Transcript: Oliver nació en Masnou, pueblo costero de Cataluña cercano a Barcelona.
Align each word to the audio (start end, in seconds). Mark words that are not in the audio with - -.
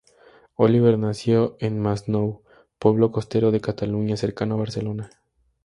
Oliver 0.55 0.97
nació 0.97 1.57
en 1.59 1.77
Masnou, 1.79 2.41
pueblo 2.79 3.11
costero 3.11 3.51
de 3.51 3.61
Cataluña 3.61 4.17
cercano 4.17 4.55
a 4.55 4.57
Barcelona. 4.57 5.11